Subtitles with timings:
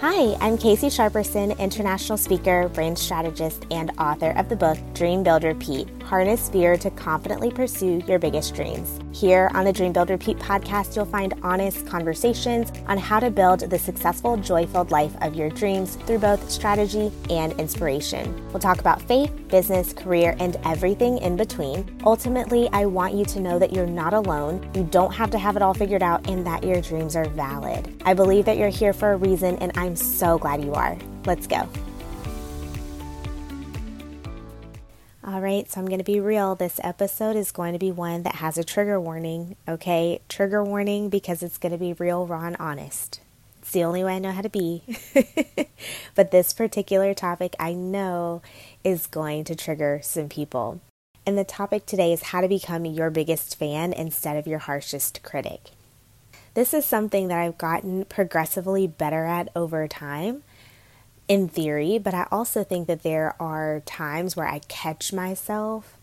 [0.00, 5.42] Hi, I'm Casey Sharperson, international speaker, brand strategist, and author of the book Dream Build
[5.42, 9.00] Repeat Harness Fear to Confidently Pursue Your Biggest Dreams.
[9.12, 13.60] Here on the Dream Build Repeat podcast, you'll find honest conversations on how to build
[13.68, 18.32] the successful, joy filled life of your dreams through both strategy and inspiration.
[18.50, 22.00] We'll talk about faith, business, career, and everything in between.
[22.04, 25.56] Ultimately, I want you to know that you're not alone, you don't have to have
[25.56, 28.00] it all figured out, and that your dreams are valid.
[28.04, 30.96] I believe that you're here for a reason, and I'm so glad you are.
[31.24, 31.68] Let's go.
[35.24, 36.54] All right, so I'm going to be real.
[36.54, 40.22] This episode is going to be one that has a trigger warning, okay?
[40.26, 43.20] Trigger warning because it's going to be real, raw, and honest.
[43.60, 44.82] It's the only way I know how to be.
[46.14, 48.40] but this particular topic I know
[48.82, 50.80] is going to trigger some people.
[51.26, 55.22] And the topic today is how to become your biggest fan instead of your harshest
[55.22, 55.72] critic.
[56.58, 60.42] This is something that I've gotten progressively better at over time
[61.28, 65.98] in theory, but I also think that there are times where I catch myself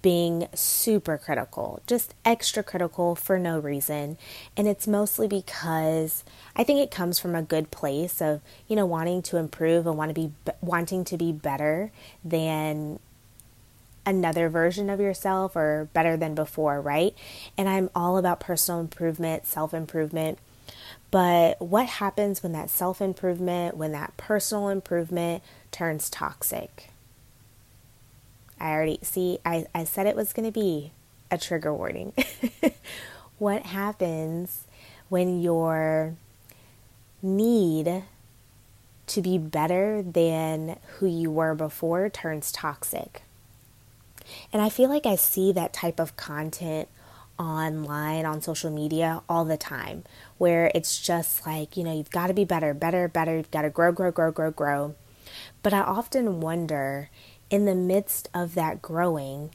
[0.00, 4.16] being super critical, just extra critical for no reason.
[4.56, 6.22] And it's mostly because
[6.54, 9.98] I think it comes from a good place of, you know, wanting to improve and
[9.98, 11.90] want to be wanting to be better
[12.24, 13.00] than
[14.06, 17.14] another version of yourself or better than before, right?
[17.56, 20.38] And I'm all about personal improvement, self-improvement.
[21.10, 26.90] But what happens when that self improvement, when that personal improvement turns toxic?
[28.58, 30.92] I already see, I, I said it was going to be
[31.30, 32.12] a trigger warning.
[33.38, 34.64] what happens
[35.08, 36.14] when your
[37.22, 38.04] need
[39.06, 43.22] to be better than who you were before turns toxic?
[44.52, 46.88] And I feel like I see that type of content
[47.38, 50.04] online on social media all the time
[50.38, 53.62] where it's just like, you know, you've got to be better, better, better, you've got
[53.62, 54.94] to grow, grow, grow, grow, grow.
[55.62, 57.10] But I often wonder
[57.50, 59.50] in the midst of that growing,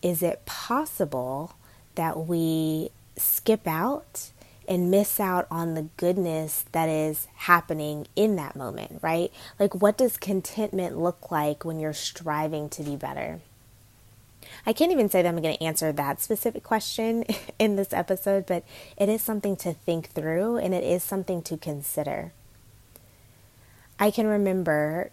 [0.00, 1.54] is it possible
[1.94, 4.30] that we skip out
[4.68, 9.30] and miss out on the goodness that is happening in that moment, right?
[9.58, 13.40] Like, what does contentment look like when you're striving to be better?
[14.66, 17.24] I can't even say that I'm going to answer that specific question
[17.58, 18.64] in this episode, but
[18.96, 22.32] it is something to think through and it is something to consider.
[23.98, 25.10] I can remember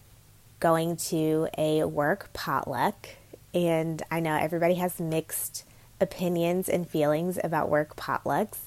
[0.59, 3.09] going to a work potluck,
[3.53, 5.63] and I know everybody has mixed
[6.01, 8.57] opinions and feelings about work potlucks,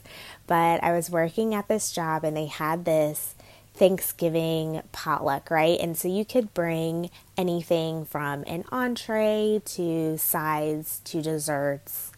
[0.47, 3.35] but I was working at this job and they had this
[3.75, 5.79] Thanksgiving potluck, right?
[5.81, 12.13] And so you could bring anything from an entree to sides to desserts.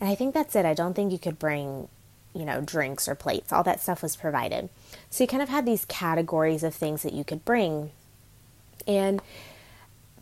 [0.00, 0.66] And I think that's it.
[0.66, 1.88] I don't think you could bring,
[2.34, 3.52] you know, drinks or plates.
[3.52, 4.68] All that stuff was provided.
[5.10, 7.92] So you kind of had these categories of things that you could bring.
[8.86, 9.22] And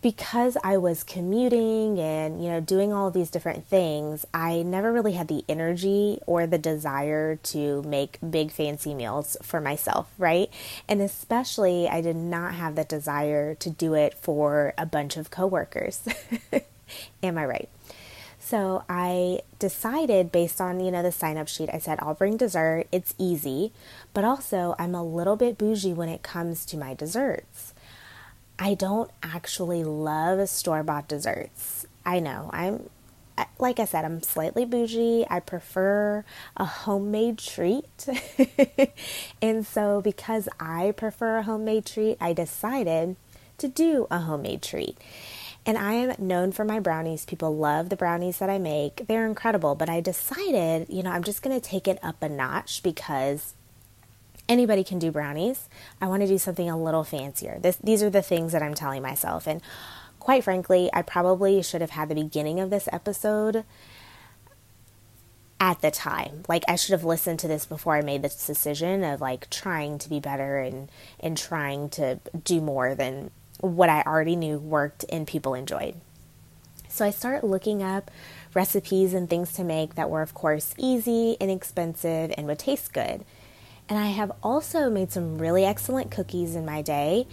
[0.03, 5.13] because I was commuting and, you know, doing all these different things, I never really
[5.13, 10.51] had the energy or the desire to make big fancy meals for myself, right?
[10.89, 15.31] And especially, I did not have the desire to do it for a bunch of
[15.31, 16.01] coworkers.
[17.23, 17.69] Am I right?
[18.41, 22.37] So I decided based on, you know, the sign up sheet, I said, I'll bring
[22.37, 22.89] dessert.
[22.91, 23.73] It's easy,
[24.13, 27.72] but also I'm a little bit bougie when it comes to my desserts.
[28.63, 31.85] I don't actually love store bought desserts.
[32.07, 32.89] I know, I'm,
[33.59, 35.27] like I said, I'm slightly bougie.
[35.29, 36.25] I prefer
[36.57, 38.07] a homemade treat.
[39.43, 43.17] and so, because I prefer a homemade treat, I decided
[43.59, 44.97] to do a homemade treat.
[45.67, 47.25] And I am known for my brownies.
[47.25, 49.09] People love the brownies that I make.
[49.09, 49.75] They're incredible.
[49.75, 53.55] But I decided, you know, I'm just going to take it up a notch because
[54.53, 55.69] anybody can do brownies.
[56.01, 57.59] I want to do something a little fancier.
[57.59, 59.47] This, these are the things that I'm telling myself.
[59.47, 59.63] And
[60.21, 63.65] quite frankly, I probably should have had the beginning of this episode
[65.59, 66.43] at the time.
[66.49, 69.99] Like I should have listened to this before I made this decision of like trying
[69.99, 73.31] to be better and and trying to do more than
[73.61, 75.95] what I already knew worked and people enjoyed.
[76.89, 78.11] So I start looking up
[78.55, 83.25] recipes and things to make that were of course easy, inexpensive and would taste good.
[83.93, 87.27] And I have also made some really excellent cookies in my day.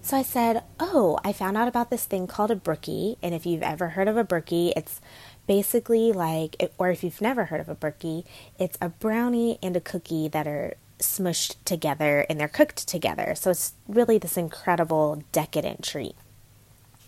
[0.00, 3.18] So I said, Oh, I found out about this thing called a brookie.
[3.20, 5.00] And if you've ever heard of a brookie, it's
[5.48, 8.24] basically like, or if you've never heard of a brookie,
[8.60, 13.34] it's a brownie and a cookie that are smushed together and they're cooked together.
[13.34, 16.14] So it's really this incredible decadent treat.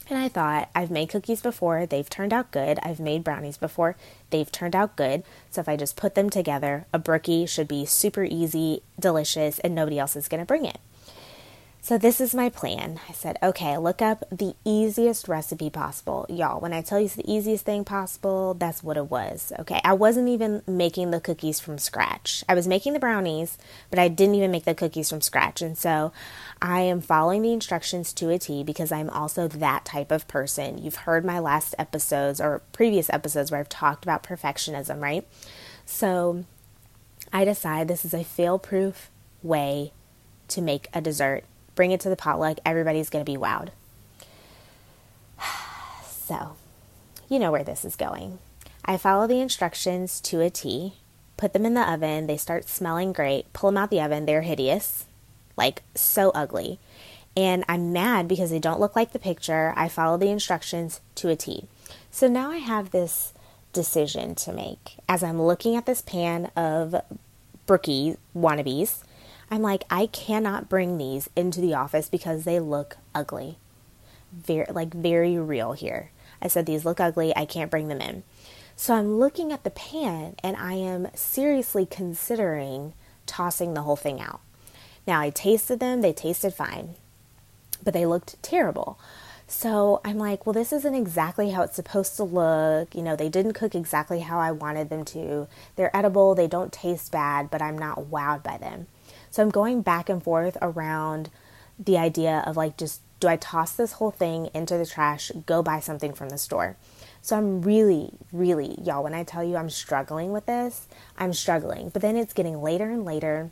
[0.08, 2.78] And I thought, I've made cookies before, they've turned out good.
[2.82, 3.96] I've made brownies before,
[4.30, 5.24] they've turned out good.
[5.50, 9.74] So if I just put them together, a brookie should be super easy, delicious, and
[9.74, 10.78] nobody else is going to bring it.
[11.86, 12.98] So, this is my plan.
[13.08, 16.26] I said, okay, look up the easiest recipe possible.
[16.28, 19.52] Y'all, when I tell you it's the easiest thing possible, that's what it was.
[19.60, 19.80] Okay.
[19.84, 22.42] I wasn't even making the cookies from scratch.
[22.48, 23.56] I was making the brownies,
[23.88, 25.62] but I didn't even make the cookies from scratch.
[25.62, 26.10] And so
[26.60, 30.78] I am following the instructions to a T because I'm also that type of person.
[30.78, 35.24] You've heard my last episodes or previous episodes where I've talked about perfectionism, right?
[35.84, 36.46] So
[37.32, 39.08] I decide this is a fail proof
[39.40, 39.92] way
[40.48, 41.44] to make a dessert
[41.76, 43.68] bring it to the potluck, everybody's going to be wowed.
[46.26, 46.56] So,
[47.28, 48.40] you know where this is going.
[48.84, 50.94] I follow the instructions to a T,
[51.36, 54.42] put them in the oven, they start smelling great, pull them out the oven, they're
[54.42, 55.04] hideous,
[55.56, 56.80] like so ugly.
[57.36, 59.72] And I'm mad because they don't look like the picture.
[59.76, 61.66] I follow the instructions to a T.
[62.10, 63.32] So now I have this
[63.72, 66.94] decision to make as I'm looking at this pan of
[67.66, 69.02] brookie wannabes
[69.50, 73.58] I'm like, I cannot bring these into the office because they look ugly.
[74.32, 76.10] Very, like, very real here.
[76.42, 77.34] I said, These look ugly.
[77.36, 78.24] I can't bring them in.
[78.74, 82.92] So I'm looking at the pan and I am seriously considering
[83.24, 84.40] tossing the whole thing out.
[85.06, 86.94] Now, I tasted them, they tasted fine,
[87.82, 88.98] but they looked terrible.
[89.48, 92.94] So I'm like, well, this isn't exactly how it's supposed to look.
[92.94, 95.46] You know, they didn't cook exactly how I wanted them to.
[95.76, 98.88] They're edible, they don't taste bad, but I'm not wowed by them.
[99.30, 101.30] So I'm going back and forth around
[101.78, 105.62] the idea of like, just do I toss this whole thing into the trash, go
[105.62, 106.76] buy something from the store?
[107.22, 110.86] So I'm really, really, y'all, when I tell you I'm struggling with this,
[111.18, 111.88] I'm struggling.
[111.88, 113.50] But then it's getting later and later.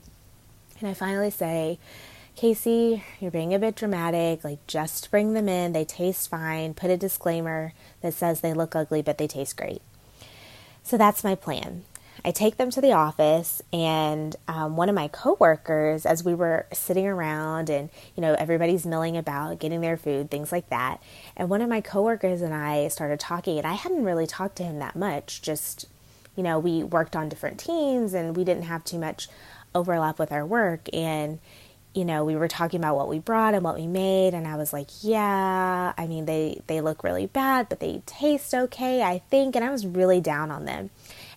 [0.80, 1.78] And I finally say,
[2.36, 4.44] Casey, you're being a bit dramatic.
[4.44, 5.72] Like, just bring them in.
[5.72, 6.74] They taste fine.
[6.74, 9.82] Put a disclaimer that says they look ugly, but they taste great.
[10.82, 11.84] So that's my plan.
[12.24, 16.66] I take them to the office, and um, one of my coworkers, as we were
[16.72, 21.02] sitting around and you know everybody's milling about, getting their food, things like that,
[21.36, 24.62] and one of my coworkers and I started talking, and I hadn't really talked to
[24.62, 25.42] him that much.
[25.42, 25.86] Just
[26.34, 29.28] you know, we worked on different teams, and we didn't have too much
[29.74, 31.38] overlap with our work, and
[31.94, 34.56] you know, we were talking about what we brought and what we made, and I
[34.56, 39.18] was like, yeah, I mean, they they look really bad, but they taste okay, I
[39.30, 40.90] think, and I was really down on them.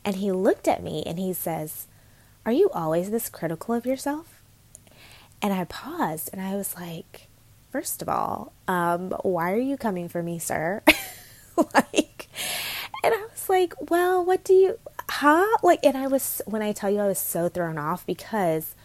[0.08, 1.86] And he looked at me and he says,
[2.46, 4.42] Are you always this critical of yourself?
[5.42, 7.28] And I paused and I was like,
[7.74, 10.82] First of all, um, why are you coming for me, sir?
[11.74, 12.30] like,
[13.04, 15.58] and I was like, Well, what do you, huh?
[15.62, 18.76] Like, and I was, when I tell you, I was so thrown off because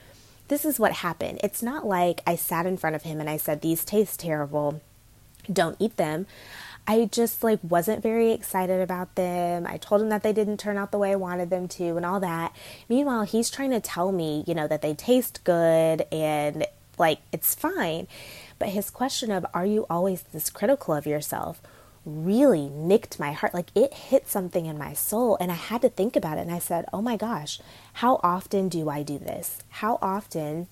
[0.48, 1.38] this is what happened.
[1.44, 4.80] It's not like I sat in front of him and I said, These taste terrible.
[5.52, 6.26] Don't eat them.
[6.87, 9.67] I just like wasn't very excited about them.
[9.67, 12.05] I told him that they didn't turn out the way I wanted them to and
[12.05, 12.55] all that.
[12.88, 16.67] Meanwhile, he's trying to tell me, you know, that they taste good and
[16.99, 18.08] like it's fine.
[18.58, 21.62] But his question of are you always this critical of yourself
[22.05, 23.55] really nicked my heart.
[23.55, 26.52] Like it hit something in my soul and I had to think about it and
[26.52, 27.61] I said, "Oh my gosh,
[27.94, 29.58] how often do I do this?
[29.69, 30.67] How often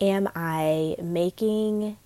[0.00, 1.96] am I making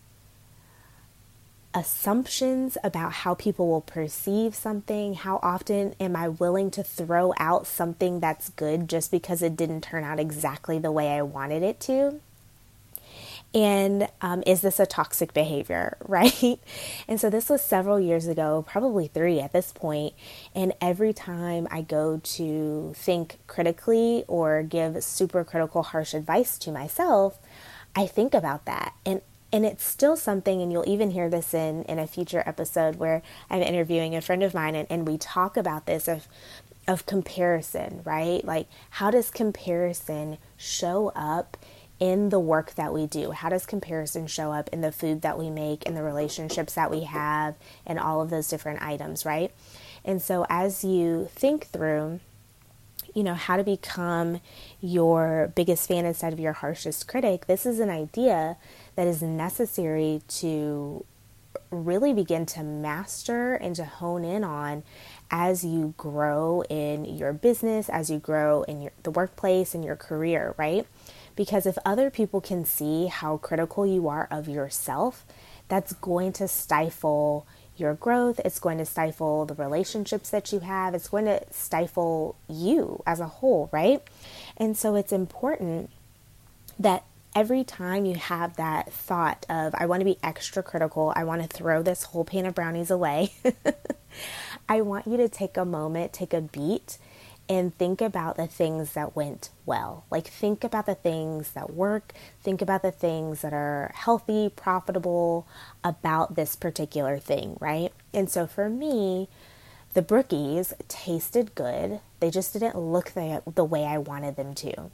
[1.76, 5.12] assumptions about how people will perceive something?
[5.12, 9.82] How often am I willing to throw out something that's good just because it didn't
[9.82, 12.19] turn out exactly the way I wanted it to?
[13.55, 16.59] And um, is this a toxic behavior, right?
[17.06, 20.14] And so this was several years ago, probably three at this point.
[20.54, 26.73] And every time I go to think critically or give super critical, harsh advice to
[26.73, 27.38] myself,
[27.95, 28.95] I think about that.
[29.04, 29.21] And
[29.56, 33.22] and it's still something and you'll even hear this in in a future episode where
[33.48, 36.28] i'm interviewing a friend of mine and, and we talk about this of
[36.88, 38.44] of comparison right?
[38.44, 41.56] Like how does comparison show up
[41.98, 43.30] in the work that we do?
[43.30, 46.90] How does comparison show up in the food that we make in the relationships that
[46.90, 47.54] we have
[47.86, 49.52] and all of those different items right?
[50.04, 52.20] And so as you think through
[53.14, 54.40] you know how to become
[54.80, 58.58] your biggest fan instead of your harshest critic this is an idea
[58.96, 61.04] that is necessary to
[61.70, 64.82] really begin to master and to hone in on
[65.30, 69.96] as you grow in your business, as you grow in your, the workplace and your
[69.96, 70.86] career, right?
[71.34, 75.24] Because if other people can see how critical you are of yourself,
[75.68, 78.40] that's going to stifle your growth.
[78.44, 80.94] It's going to stifle the relationships that you have.
[80.94, 84.02] It's going to stifle you as a whole, right?
[84.56, 85.90] And so it's important
[86.78, 87.04] that
[87.37, 91.43] every time you have that thought of, I want to be extra critical, I want
[91.43, 93.35] to throw this whole pan of brownies away,
[94.69, 96.97] I want you to take a moment, take a beat,
[97.47, 100.07] and think about the things that went well.
[100.11, 105.47] Like, think about the things that work, think about the things that are healthy, profitable
[105.85, 107.93] about this particular thing, right?
[108.14, 109.28] And so for me,
[109.93, 114.90] the brookies tasted good, they just didn't look the, the way I wanted them to.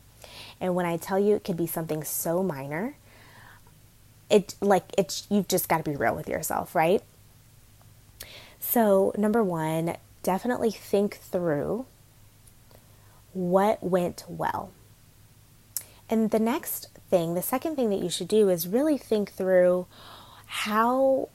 [0.61, 2.97] And when I tell you it could be something so minor,
[4.31, 7.02] it like it's you've just got to be real with yourself, right?
[8.59, 11.85] So, number 1, definitely think through
[13.33, 14.71] what went well.
[16.09, 19.87] And the next thing, the second thing that you should do is really think through
[20.47, 21.29] how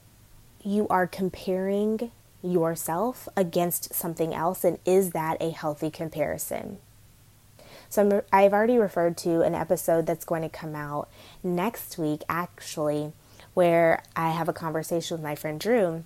[0.62, 2.10] you are comparing
[2.42, 6.78] yourself against something else and is that a healthy comparison?
[7.90, 11.08] So i have already referred to an episode that's going to come out
[11.42, 13.12] next week, actually,
[13.54, 16.04] where I have a conversation with my friend Drew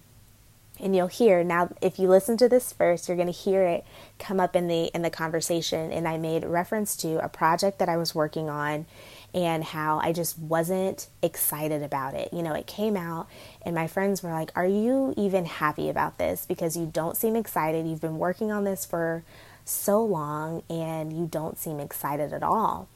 [0.81, 3.85] and you'll hear now if you listen to this first you're going to hear it
[4.19, 7.89] come up in the in the conversation and I made reference to a project that
[7.89, 8.87] I was working on
[9.35, 12.31] and how I just wasn't excited about it.
[12.35, 13.29] You know, it came out
[13.65, 17.37] and my friends were like, "Are you even happy about this because you don't seem
[17.37, 17.87] excited.
[17.87, 19.25] You've been working on this for
[19.64, 22.88] so long and you don't seem excited at all."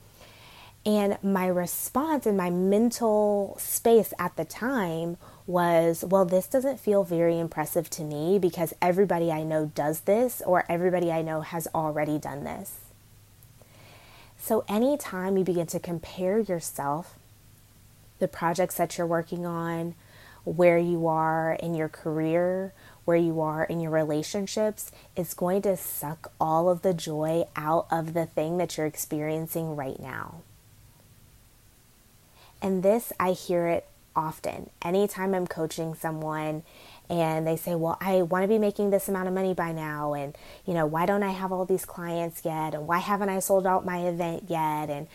[0.87, 7.03] And my response in my mental space at the time was, well, this doesn't feel
[7.03, 11.67] very impressive to me because everybody I know does this or everybody I know has
[11.75, 12.75] already done this.
[14.39, 17.19] So, anytime you begin to compare yourself,
[18.21, 19.97] the projects that you're working on,
[20.45, 22.73] where you are in your career,
[23.07, 27.87] where you are in your relationships, is going to suck all of the joy out
[27.91, 30.43] of the thing that you're experiencing right now.
[32.61, 33.87] And this, I hear it
[34.17, 34.71] often.
[34.83, 36.65] Anytime I'm coaching someone
[37.09, 40.15] and they say, Well, I want to be making this amount of money by now,
[40.15, 42.75] and you know, why don't I have all these clients yet?
[42.75, 44.91] And why haven't I sold out my event yet?
[44.91, 45.07] And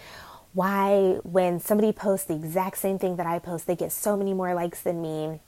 [0.53, 4.33] why, when somebody posts the exact same thing that I post, they get so many
[4.33, 5.39] more likes than me?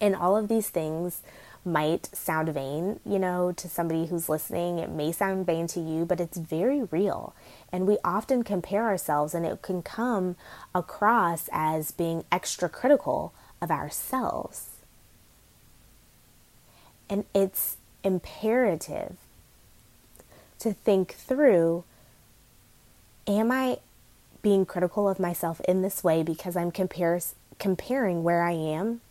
[0.00, 1.22] And all of these things
[1.64, 4.78] might sound vain, you know, to somebody who's listening.
[4.78, 7.34] It may sound vain to you, but it's very real.
[7.70, 10.36] And we often compare ourselves, and it can come
[10.74, 14.68] across as being extra critical of ourselves.
[17.08, 19.16] And it's imperative
[20.60, 21.84] to think through
[23.26, 23.78] am I
[24.42, 29.02] being critical of myself in this way because I'm comparing where I am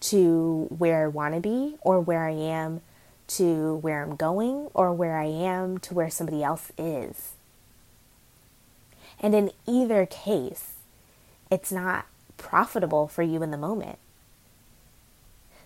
[0.00, 2.80] to where I want to be, or where I am
[3.28, 7.32] to where I'm going, or where I am to where somebody else is.
[9.20, 10.74] And in either case,
[11.50, 13.98] it's not profitable for you in the moment.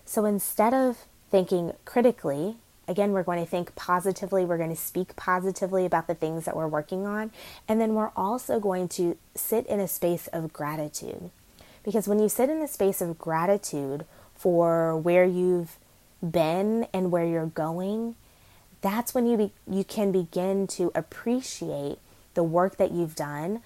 [0.05, 5.15] So instead of thinking critically, again, we're going to think positively, we're going to speak
[5.15, 7.31] positively about the things that we're working on,
[7.67, 11.31] and then we're also going to sit in a space of gratitude.
[11.83, 15.77] Because when you sit in a space of gratitude for where you've
[16.21, 18.15] been and where you're going,
[18.81, 21.97] that's when you be, you can begin to appreciate
[22.35, 23.61] the work that you've done,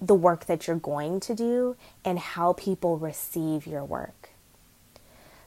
[0.00, 4.30] the work that you're going to do, and how people receive your work.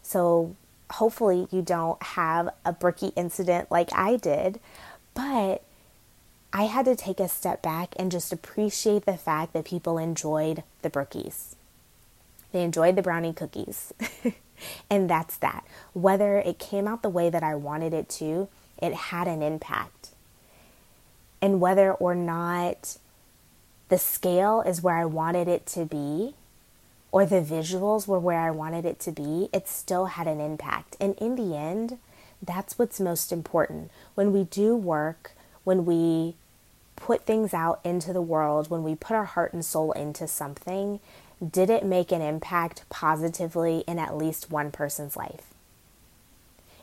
[0.03, 0.55] So,
[0.91, 4.60] hopefully, you don't have a brookie incident like I did,
[5.13, 5.63] but
[6.53, 10.63] I had to take a step back and just appreciate the fact that people enjoyed
[10.81, 11.55] the brookies.
[12.51, 13.94] They enjoyed the brownie cookies.
[14.89, 15.66] and that's that.
[15.94, 18.48] Whether it came out the way that I wanted it to,
[18.82, 20.12] it had an impact
[21.42, 22.98] and whether or not
[23.89, 26.36] the scale is where I wanted it to be
[27.12, 30.98] or the visuals were where I wanted it to be, it still had an impact.
[31.00, 32.00] And in the end,
[32.42, 33.92] that's what's most important.
[34.13, 35.32] When we do work,
[35.63, 36.36] when we
[36.98, 41.00] put things out into the world, when we put our heart and soul into something,
[41.39, 45.54] did it make an impact positively in at least one person's life?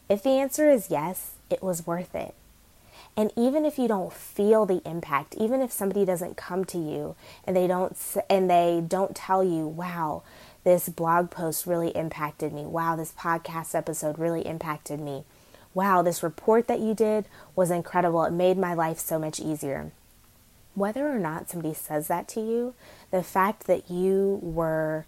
[0.08, 2.34] If the answer is yes, it was worth it.
[3.16, 7.14] And even if you don't feel the impact, even if somebody doesn't come to you
[7.44, 7.96] and they don't
[8.28, 10.22] and they don't tell you, "Wow,
[10.64, 12.64] this blog post really impacted me.
[12.64, 15.24] Wow, this podcast episode really impacted me.
[15.74, 18.24] Wow, this report that you did was incredible.
[18.24, 19.92] It made my life so much easier."
[20.74, 22.74] Whether or not somebody says that to you,
[23.10, 25.06] the fact that you were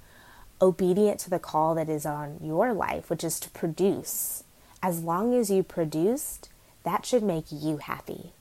[0.60, 4.44] obedient to the call that is on your life, which is to produce,
[4.82, 6.48] as long as you produced,
[6.84, 8.32] that should make you happy.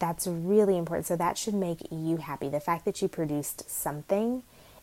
[0.00, 1.06] That's really important.
[1.06, 2.48] So, that should make you happy.
[2.48, 4.42] The fact that you produced something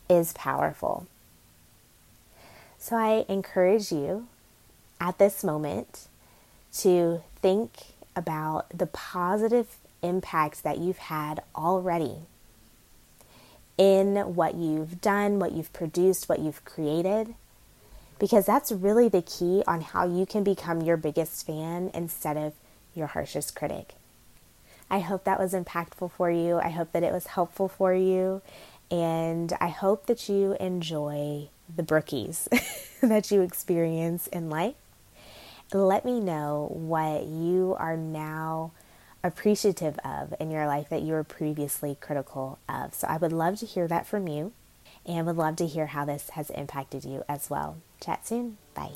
[0.10, 1.06] is powerful.
[2.80, 4.28] So, I encourage you
[5.00, 6.08] at this moment
[6.80, 7.72] to think
[8.16, 12.18] about the positive impacts that you've had already
[13.78, 17.36] in what you've done, what you've produced, what you've created.
[18.20, 22.54] Because that's really the key on how you can become your biggest fan instead of
[22.94, 23.96] your harshest critic.
[24.90, 26.58] I hope that was impactful for you.
[26.58, 28.42] I hope that it was helpful for you.
[28.92, 32.50] And I hope that you enjoy the brookies
[33.02, 34.76] that you experience in life.
[35.74, 38.74] Let me know what you are now
[39.24, 42.94] appreciative of in your life that you were previously critical of.
[42.94, 44.52] So I would love to hear that from you
[45.06, 47.78] and would love to hear how this has impacted you as well.
[48.02, 48.58] Chat soon.
[48.74, 48.92] Bye.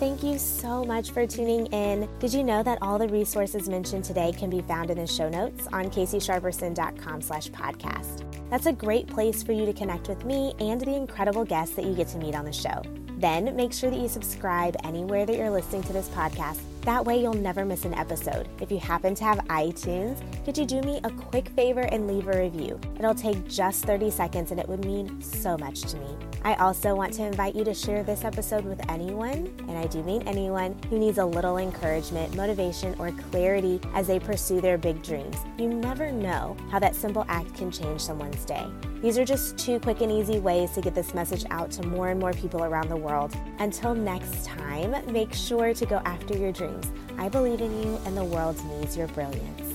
[0.00, 2.08] Thank you so much for tuning in.
[2.20, 5.28] Did you know that all the resources mentioned today can be found in the show
[5.28, 8.24] notes on caseysharperson.com slash podcast?
[8.48, 11.84] That's a great place for you to connect with me and the incredible guests that
[11.84, 12.82] you get to meet on the show.
[13.18, 17.20] Then make sure that you subscribe anywhere that you're listening to this podcast that way,
[17.20, 18.48] you'll never miss an episode.
[18.62, 22.28] If you happen to have iTunes, could you do me a quick favor and leave
[22.28, 22.80] a review?
[22.98, 26.27] It'll take just 30 seconds and it would mean so much to me.
[26.44, 30.02] I also want to invite you to share this episode with anyone, and I do
[30.02, 35.02] mean anyone, who needs a little encouragement, motivation, or clarity as they pursue their big
[35.02, 35.36] dreams.
[35.58, 38.66] You never know how that simple act can change someone's day.
[39.02, 42.08] These are just two quick and easy ways to get this message out to more
[42.10, 43.36] and more people around the world.
[43.58, 46.86] Until next time, make sure to go after your dreams.
[47.18, 49.67] I believe in you, and the world needs your brilliance.